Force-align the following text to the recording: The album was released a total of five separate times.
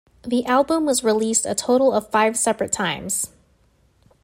The 0.23 0.43
album 0.47 0.87
was 0.87 1.03
released 1.03 1.45
a 1.45 1.53
total 1.53 1.91
of 1.93 2.09
five 2.09 2.35
separate 2.35 2.71
times. 2.71 3.29